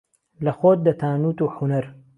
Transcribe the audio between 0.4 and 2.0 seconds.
له خۆت دهتا نووت و حونەر